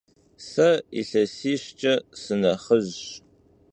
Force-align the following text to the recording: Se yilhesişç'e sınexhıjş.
Se 0.49 0.69
yilhesişç'e 0.95 1.93
sınexhıjş. 2.21 3.01